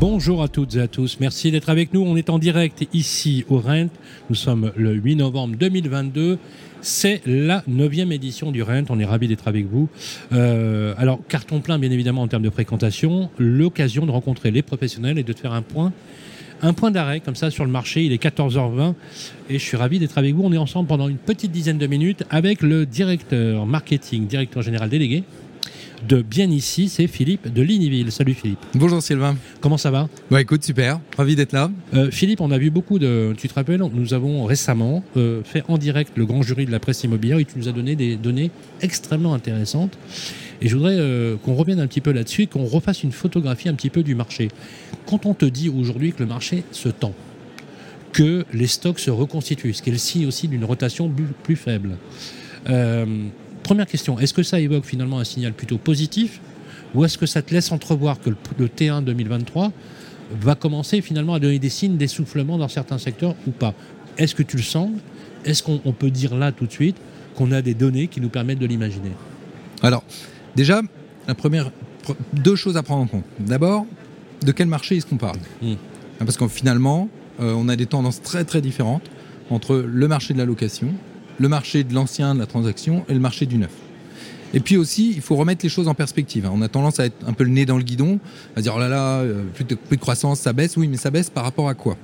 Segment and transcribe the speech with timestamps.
[0.00, 2.02] Bonjour à toutes et à tous, merci d'être avec nous.
[2.02, 3.88] On est en direct ici au Rent.
[4.30, 6.38] Nous sommes le 8 novembre 2022
[6.80, 8.84] c'est la neuvième édition du Rent.
[8.90, 9.88] On est ravis d'être avec vous.
[10.32, 13.30] Euh, alors, carton plein, bien évidemment, en termes de fréquentation.
[13.38, 15.92] L'occasion de rencontrer les professionnels et de faire un point.
[16.62, 18.94] Un point d'arrêt comme ça sur le marché, il est 14h20
[19.50, 20.42] et je suis ravi d'être avec vous.
[20.44, 24.88] On est ensemble pendant une petite dizaine de minutes avec le directeur marketing, directeur général
[24.88, 25.24] délégué
[26.06, 28.12] de Bien Ici, c'est Philippe de Ligniville.
[28.12, 28.58] Salut Philippe.
[28.74, 29.36] Bonjour Sylvain.
[29.60, 30.08] Comment ça va?
[30.30, 31.70] Bah écoute, super, ravi d'être là.
[31.94, 33.34] Euh, Philippe, on a vu beaucoup de...
[33.36, 36.80] Tu te rappelles, nous avons récemment euh, fait en direct le grand jury de la
[36.80, 39.98] presse immobilière et tu nous as donné des données extrêmement intéressantes.
[40.60, 43.68] Et je voudrais euh, qu'on revienne un petit peu là-dessus et qu'on refasse une photographie
[43.68, 44.48] un petit peu du marché.
[45.06, 47.14] Quand on te dit aujourd'hui que le marché se tend,
[48.12, 51.96] que les stocks se reconstituent, ce qui est le signe aussi d'une rotation plus faible,
[53.62, 56.40] Première question, est-ce que ça évoque finalement un signal plutôt positif
[56.94, 59.72] ou est-ce que ça te laisse entrevoir que le, T1 2023
[60.40, 63.74] va commencer finalement à donner des signes d'essoufflement dans certains secteurs ou pas?
[64.16, 64.90] Est-ce que tu le sens?
[65.44, 66.96] Est-ce qu'on peut dire là tout de suite
[67.36, 69.12] qu'on a des données qui nous permettent de l'imaginer?
[69.82, 70.02] Alors,
[70.56, 70.80] déjà,
[71.26, 71.70] la première,
[72.32, 73.24] deux choses à prendre en compte.
[73.38, 73.86] D'abord,
[74.44, 75.38] de quel marché est-ce qu'on parle?
[75.62, 75.74] Hmm.
[76.18, 77.08] Parce que finalement,
[77.40, 79.08] euh, on a des tendances très très différentes
[79.50, 80.88] entre le marché de la location
[81.38, 83.72] le marché de l'ancien, de la transaction, et le marché du neuf.
[84.54, 86.46] Et puis aussi, il faut remettre les choses en perspective.
[86.46, 86.52] Hein.
[86.54, 88.18] On a tendance à être un peu le nez dans le guidon,
[88.56, 90.76] à dire oh là là, euh, plus de, plus de croissance, ça baisse.
[90.76, 91.96] Oui, mais ça baisse par rapport à quoi?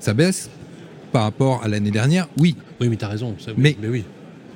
[0.00, 0.50] Ça baisse
[1.12, 2.56] par rapport à l'année dernière, oui.
[2.80, 3.36] Oui, mais tu as raison.
[3.56, 4.04] mais, oui.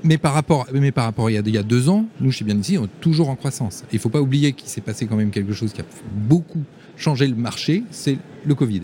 [0.02, 2.58] Mais par rapport, mais par rapport à il y, a, deux ans, nous chez Bien
[2.58, 3.84] ici, on est toujours en croissance.
[3.92, 6.62] Il ne faut pas oublier qu'il s'est passé quand même quelque chose qui a beaucoup
[6.96, 8.82] changé le marché, c'est le Covid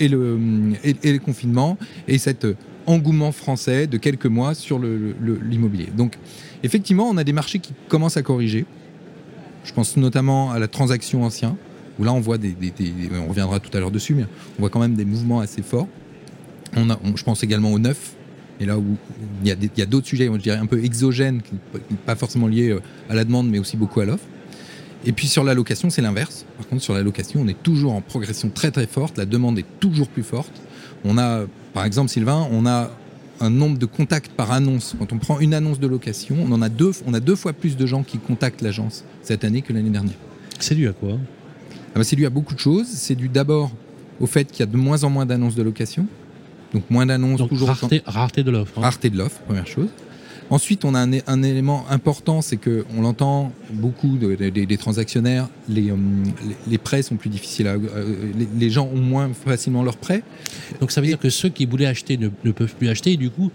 [0.00, 0.38] et le,
[0.82, 1.76] et, et les confinements
[2.08, 2.46] et cette
[2.86, 5.88] engouement français de quelques mois sur l'immobilier.
[5.96, 6.16] Donc
[6.62, 8.64] effectivement, on a des marchés qui commencent à corriger.
[9.64, 11.56] Je pense notamment à la transaction ancien,
[11.98, 12.56] où là on voit des,
[13.12, 14.24] on reviendra tout à l'heure dessus, mais
[14.58, 15.88] on voit quand même des mouvements assez forts.
[16.76, 18.16] On a, je pense également au neuf,
[18.60, 18.96] et là où
[19.44, 21.54] il y a d'autres sujets, je dirais un peu exogènes, qui
[22.06, 24.24] pas forcément liés euh, à la demande, mais aussi beaucoup à l'offre.
[25.04, 26.46] Et puis sur la location, c'est l'inverse.
[26.56, 29.58] Par contre, sur la location, on est toujours en progression très très forte, la demande
[29.58, 30.62] est toujours plus forte.
[31.04, 31.44] On a,
[31.74, 32.90] par exemple, Sylvain, on a
[33.40, 34.94] un nombre de contacts par annonce.
[34.98, 37.52] Quand on prend une annonce de location, on en a deux, on a deux fois
[37.52, 40.14] plus de gens qui contactent l'agence cette année que l'année dernière.
[40.58, 41.18] C'est dû à quoi?
[41.94, 42.86] Ah bah, C'est dû à beaucoup de choses.
[42.86, 43.72] C'est dû d'abord
[44.20, 46.06] au fait qu'il y a de moins en moins d'annonces de location.
[46.72, 47.68] Donc moins d'annonces, toujours.
[47.68, 48.78] Rareté, rareté de l'offre.
[48.78, 48.82] Hein.
[48.82, 49.88] Rareté de l'offre, première chose.
[50.52, 55.96] Ensuite, on a un, élément important, c'est qu'on l'entend beaucoup des transactionnaires, euh,
[56.66, 58.16] les, prêts sont plus difficiles, à, euh,
[58.58, 60.22] les, gens ont moins facilement leurs prêts.
[60.78, 63.30] Donc ça veut dire que ceux qui voulaient acheter ne, peuvent plus acheter et du
[63.30, 63.50] coup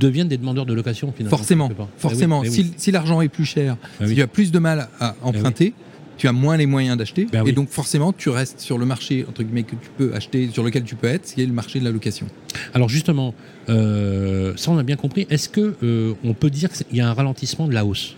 [0.00, 1.36] deviennent des demandeurs de location finalement.
[1.36, 2.42] Forcément, forcément.
[2.44, 5.74] Si, l'argent est plus cher, si tu as plus de mal à eh emprunter,
[6.22, 7.26] tu as moins les moyens d'acheter.
[7.32, 10.48] Ben et donc forcément, tu restes sur le marché entre guillemets que tu peux acheter,
[10.52, 12.28] sur lequel tu peux être, qui est le marché de la location.
[12.74, 13.34] Alors justement,
[13.68, 15.26] euh, ça on a bien compris.
[15.30, 18.14] Est-ce que euh, on peut dire qu'il y a un ralentissement de la hausse?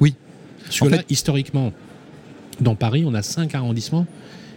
[0.00, 0.14] Oui.
[0.62, 1.72] Parce là, historiquement,
[2.60, 4.06] dans Paris, on a cinq arrondissements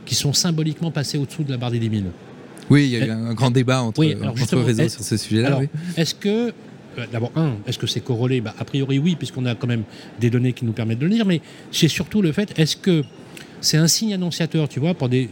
[0.06, 2.04] qui sont symboliquement passés au-dessous de la barre des 10 000.
[2.70, 5.62] Oui, il y a eu un grand débat entre, entre réseaux sur ce sujet-là.
[5.98, 6.52] Est-ce que euh,
[7.12, 8.42] d'abord, un, est-ce que c'est corrélé?
[8.42, 9.84] Bah, A priori, oui, puisqu'on a quand même
[10.20, 11.42] des données qui nous permettent de le lire, mais
[11.72, 13.04] c'est surtout le fait, est-ce que
[13.62, 15.30] c'est un signe annonciateur, tu vois, pour des.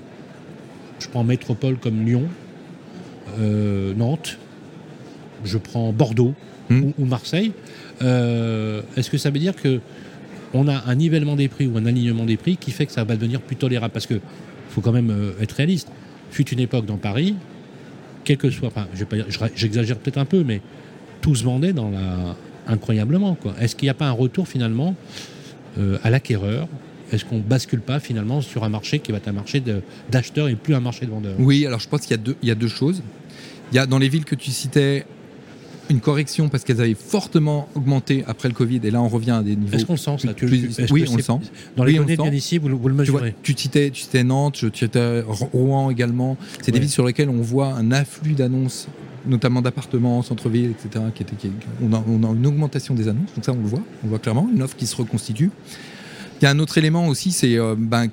[1.00, 2.24] Je prends métropole comme Lyon,
[3.40, 4.38] euh, Nantes,
[5.44, 6.34] je prends Bordeaux
[6.70, 6.92] hmm.
[6.98, 7.52] ou, Marseille.
[8.02, 9.82] Euh, est-ce que ça veut dire que
[10.54, 13.04] on a un nivellement des prix ou un alignement des prix qui fait que ça
[13.04, 13.92] va devenir plus tolérable?
[13.92, 14.20] Parce que
[14.70, 15.90] faut quand même être réaliste.
[16.32, 17.36] Fut une époque dans Paris,
[18.24, 18.88] quel que soit, enfin,
[19.56, 20.62] j'exagère peut-être un peu, mais
[21.24, 22.36] tout se vendait dans la...
[22.68, 23.36] incroyablement.
[23.60, 24.94] Est-ce qu'il n'y a pas un retour finalement
[25.80, 26.68] euh, à l'acquéreur?
[27.12, 29.64] Est-ce qu'on bascule pas finalement sur un marché qui va être un marché
[30.12, 31.36] d'acheteurs et plus un marché de vendeurs?
[31.40, 33.02] Oui, alors je pense qu'il y, a deux, il y a deux choses.
[33.72, 35.06] Il y a dans les villes que tu citais
[35.90, 39.44] une correction parce qu'elles avaient fortement augmenté après le Covid et là on revient à
[39.44, 39.76] des niveaux.
[39.76, 40.34] Est-ce qu'on le sent ça
[40.92, 41.34] Oui, on le sent.
[41.78, 43.36] Dans les données bien ici, vous, le mesurez?
[43.44, 46.36] Tu, citais, tu citais Nantes, tu citais Rouen également.
[46.62, 48.90] C'est des villes sur lesquelles on voit un afflux d'annonces
[49.26, 51.06] notamment d'appartements, centre-ville, etc.
[51.14, 51.50] Qui était,
[51.82, 54.50] on, a, une augmentation des annonces, donc ça on le voit, on le voit clairement,
[54.54, 55.50] une offre qui se reconstitue.
[56.42, 58.08] Il y a un autre élément aussi, c'est euh, ben,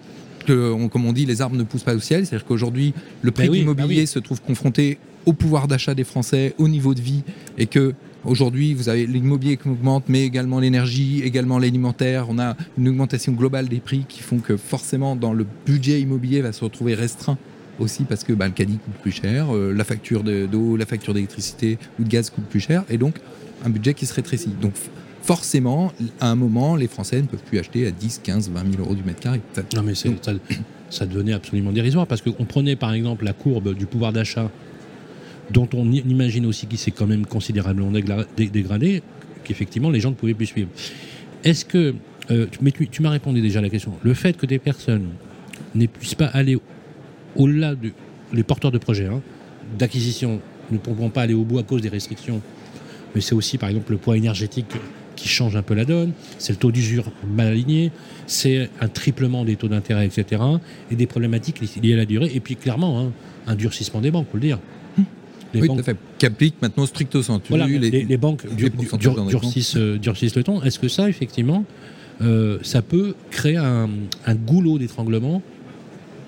[0.46, 3.46] que, comme on dit, les arbres ne poussent pas au ciel, c'est-à-dire qu'aujourd'hui, le prix
[3.46, 7.00] de ben l'immobilier ben se trouve confronté au pouvoir d'achat des Français, au niveau de
[7.00, 7.22] vie,
[7.58, 12.26] et que Aujourd'hui, vous avez l'immobilier qui augmente, mais également l'énergie, également l'alimentaire.
[12.28, 16.42] On a une augmentation globale des prix qui font que forcément, dans le budget immobilier,
[16.42, 17.38] va se retrouver restreint
[17.78, 21.14] aussi parce que bah, le caddie coûte plus cher, euh, la facture d'eau, la facture
[21.14, 23.16] d'électricité ou de gaz coûte plus cher, et donc
[23.64, 24.50] un budget qui se rétrécit.
[24.60, 24.72] Donc
[25.22, 28.82] forcément, à un moment, les Français ne peuvent plus acheter à 10, 15, 20 000
[28.82, 29.40] euros du mètre carré.
[29.76, 30.08] Non, mais ça,
[30.90, 34.50] ça, devenait absolument dérisoire parce qu'on prenait par exemple la courbe du pouvoir d'achat,
[35.50, 37.92] dont on imagine aussi qu'il s'est quand même considérablement
[38.36, 39.02] dégradé,
[39.44, 40.68] qu'effectivement les gens ne pouvaient plus suivre.
[41.44, 41.94] Est-ce que.
[42.30, 43.92] Euh, mais tu, tu m'as répondu déjà à la question.
[44.02, 45.08] Le fait que des personnes
[45.74, 46.58] ne puissent pas aller
[47.36, 47.74] au-delà
[48.32, 49.20] des porteurs de projets hein,
[49.78, 50.40] d'acquisition
[50.70, 52.40] ne pourront pas aller au bout à cause des restrictions,
[53.14, 54.66] mais c'est aussi par exemple le poids énergétique
[55.16, 57.04] qui change un peu la donne, c'est le taux d'usure
[57.36, 57.90] mal aligné,
[58.26, 60.42] c'est un triplement des taux d'intérêt, etc.
[60.90, 63.12] Et des problématiques liées à la durée, et puis clairement hein,
[63.46, 64.58] un durcissement des banques, faut le dire.
[65.52, 66.52] Les oui, banques, tout à fait.
[66.62, 67.42] Maintenant stricto sensu.
[67.48, 70.62] Voilà, les, banques durcissent, euh, durcissent, le ton.
[70.62, 71.64] Est-ce que ça, effectivement,
[72.20, 73.90] euh, ça peut créer un,
[74.26, 75.42] un goulot d'étranglement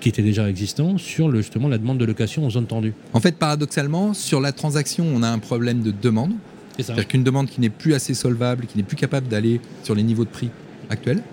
[0.03, 2.93] qui était déjà existant sur le, justement la demande de location en zone tendue.
[3.13, 6.33] En fait, paradoxalement, sur la transaction, on a un problème de demande.
[6.77, 10.03] C'est-à-dire qu'une demande qui n'est plus assez solvable, qui n'est plus capable d'aller sur les
[10.03, 10.49] niveaux de prix
[10.89, 11.23] actuels.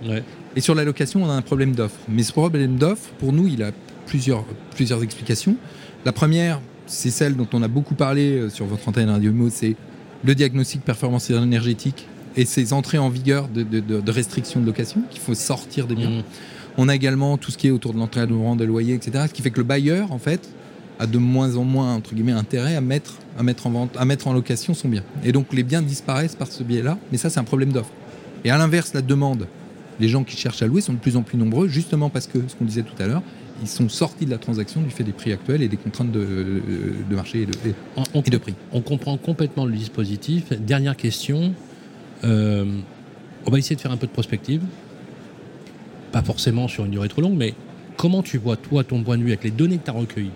[0.55, 1.99] Et sur la location, on a un problème d'offre.
[2.09, 3.73] Mais ce problème d'offre, pour nous, il a
[4.07, 4.45] plusieurs,
[4.77, 5.57] plusieurs explications.
[6.05, 9.49] La première, c'est celle dont on a beaucoup parlé euh, sur votre antenne Radio Mo,
[9.51, 9.75] c'est
[10.23, 12.07] le diagnostic performance énergétique
[12.37, 16.11] et ses entrées en vigueur de, restrictions de location, qu'il faut sortir des biens.
[16.11, 16.23] Mmh.
[16.79, 19.25] On a également tout ce qui est autour de l'encadrement des loyers, etc.
[19.29, 20.49] Ce qui fait que le bailleur, en fait,
[20.99, 24.05] a de moins en moins entre guillemets intérêt à mettre, à mettre en vente, à
[24.05, 25.03] mettre en location son bien.
[25.25, 26.99] Et donc les biens disparaissent par ce biais-là.
[27.11, 27.91] Mais ça, c'est un problème d'offre.
[28.45, 29.47] Et à l'inverse, la demande,
[29.99, 32.39] les gens qui cherchent à louer sont de plus en plus nombreux, justement parce que
[32.47, 33.23] ce qu'on disait tout à l'heure,
[33.63, 36.63] ils sont sortis de la transaction du fait des prix actuels et des contraintes de,
[37.11, 37.47] marché et
[38.31, 38.55] de, prix.
[38.73, 40.51] On comprend complètement le dispositif.
[40.53, 41.53] Dernière question.
[42.25, 42.65] Euh,
[43.47, 44.63] on va essayer de faire un peu de prospective
[46.11, 47.55] pas forcément sur une durée trop longue, mais
[47.97, 50.31] comment tu vois, toi, ton point de vue, avec les données que tu as recueillies,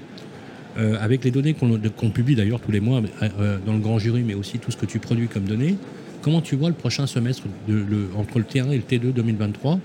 [0.76, 4.22] euh, avec les données qu'on publie d'ailleurs tous les mois euh, dans le grand jury,
[4.22, 5.76] mais aussi tout ce que tu produis comme données,
[6.20, 9.78] comment tu vois le prochain semestre de, entre le T1 et le T2 2023,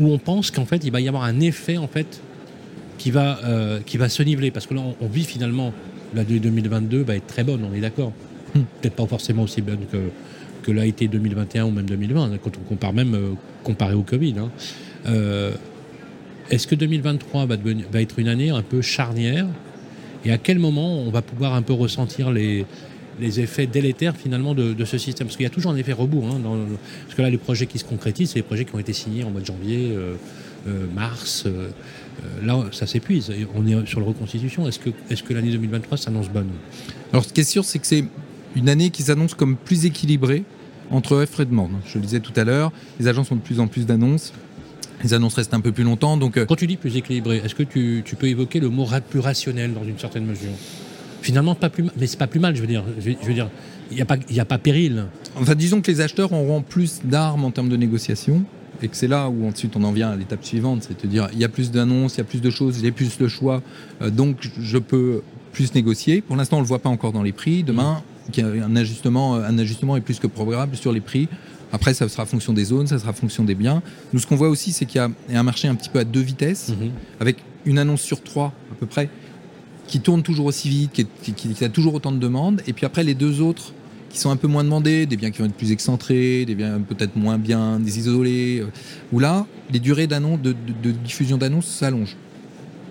[0.00, 2.20] où on pense qu'en fait, il va y avoir un effet en fait
[2.98, 5.72] qui va, euh, qui va se niveler, parce que là, on, vit finalement,
[6.14, 8.12] la 2022 va être très bonne, on est d'accord.
[8.54, 8.62] Hmm.
[8.80, 9.98] Peut-être pas forcément aussi bonne que,
[10.62, 14.34] que l'a été 2021 ou même 2020, hein, quand on compare même comparé au Covid.
[14.38, 14.50] Hein.
[15.06, 15.52] Euh,
[16.50, 17.56] est-ce que 2023 va,
[18.00, 19.46] être une année un peu charnière
[20.24, 22.66] Et à quel moment on va pouvoir un peu ressentir les,
[23.20, 25.26] effets délétères finalement de, ce système?
[25.26, 26.26] Parce qu'il y a toujours un effet rebours.
[26.26, 26.40] Hein,
[27.04, 29.24] parce que là, les projets qui se concrétisent, c'est les projets qui ont été signés
[29.24, 30.14] en mois de janvier, euh,
[30.68, 31.46] euh, mars.
[32.42, 33.32] là, ça s'épuise.
[33.54, 34.68] On est sur la reconstitution.
[34.68, 36.50] Est-ce que, que l'année 2023 s'annonce bonne?
[37.12, 38.04] Alors, ce qui est sûr, c'est que c'est
[38.54, 40.44] une année qui s'annonce comme plus équilibrée
[40.90, 41.72] entre offre et demande.
[41.86, 44.32] Je le disais tout à l'heure, les agences ont de plus en plus d'annonces
[45.04, 46.16] les annonces restent un peu plus longtemps.
[46.16, 49.20] Donc, euh, Quand tu dis plus équilibré, est-ce que tu, peux évoquer le mot plus
[49.20, 50.50] rationnel dans une certaine mesure?
[51.22, 52.84] Finalement, pas plus, mais c'est pas plus mal, je veux dire.
[52.98, 53.48] Je, veux dire,
[53.90, 55.04] il n'y a, pas, a pas péril.
[55.40, 58.44] Enfin, disons que les acheteurs auront plus d'armes en termes de négociation
[58.82, 61.28] et que c'est là où ensuite on en vient à l'étape suivante, c'est de dire
[61.32, 63.62] il y a plus d'annonces, il y a plus de choses, j'ai plus le choix,
[64.02, 65.22] euh, donc je peux
[65.52, 66.20] plus négocier.
[66.20, 67.62] Pour l'instant, on ne le voit pas encore dans les prix.
[67.62, 68.02] Demain,
[68.36, 68.62] mmh.
[68.62, 71.28] un ajustement, un ajustement est plus que probable sur les prix.
[71.72, 73.82] Après, ça sera fonction des zones, ça sera fonction des biens.
[74.12, 76.04] Nous, ce qu'on voit aussi, c'est qu'il y a un marché un petit peu à
[76.04, 76.90] deux vitesses, mhm.
[77.20, 79.08] avec une annonce sur trois à peu près,
[79.86, 82.62] qui tourne toujours aussi vite, qui, a toujours autant de demandes.
[82.66, 83.72] Et puis après, les deux autres
[84.08, 86.80] qui sont un peu moins demandés, des biens qui vont être plus excentrés, des biens
[86.80, 88.70] peut-être moins bien, des isolés, euh,
[89.12, 90.54] où là, les durées d'annonce, de,
[91.04, 92.16] diffusion d'annonces s'allongent.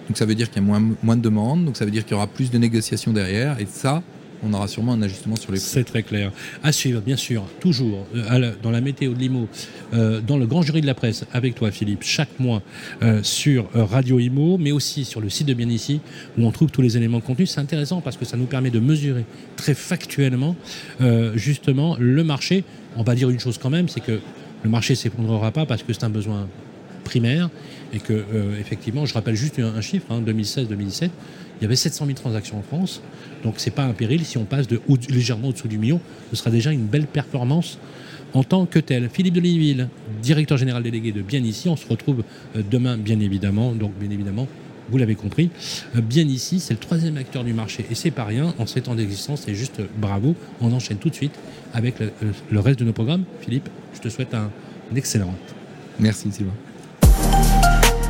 [0.09, 2.03] Donc ça veut dire qu'il y a moins, moins de demandes, donc ça veut dire
[2.03, 4.03] qu'il y aura plus de négociations derrière, et ça,
[4.45, 5.67] on aura sûrement un ajustement sur les prix.
[5.67, 6.31] C'est très clair.
[6.63, 9.47] À suivre, bien sûr, toujours euh, dans la météo de l'IMO,
[9.93, 12.61] euh, dans le grand jury de la presse, avec toi Philippe, chaque mois
[13.01, 16.01] euh, sur Radio IMO, mais aussi sur le site de Bien Ici,
[16.37, 17.45] où on trouve tous les éléments de contenu.
[17.45, 20.55] C'est intéressant parce que ça nous permet de mesurer très factuellement,
[21.35, 22.63] justement, le marché.
[22.95, 24.19] On va dire une chose quand même, c'est que
[24.63, 26.47] le marché ne s'effondrera pas parce que c'est un besoin
[27.03, 27.49] primaire
[27.93, 28.25] et que,
[28.59, 31.09] effectivement, je rappelle juste un, chiffre, 2016-2017, hein,
[31.59, 33.01] il y avait 700 000 transactions en France.
[33.43, 34.25] Donc c'est pas un péril.
[34.25, 35.99] Si on passe de légèrement au-dessous du million,
[36.31, 37.77] ce sera déjà une belle performance
[38.33, 39.09] en tant que tel.
[39.09, 39.89] Philippe Delisville,
[40.21, 41.69] directeur général délégué de Bien Ici.
[41.69, 42.23] On se retrouve
[42.55, 43.73] euh, demain, bien évidemment.
[43.73, 44.47] Donc bien évidemment,
[44.89, 45.49] vous l'avez compris,
[45.95, 47.85] euh, Bien Ici, c'est le troisième acteur du marché.
[47.91, 48.53] Et c'est pas rien.
[48.57, 50.35] En sept ans d'existence, c'est juste bravo.
[50.61, 51.35] On enchaîne tout de suite
[51.73, 53.23] avec le, reste de nos programmes.
[53.41, 54.49] Philippe, je te souhaite un,
[54.91, 55.33] un excellent.
[55.99, 56.53] Merci Sylvain.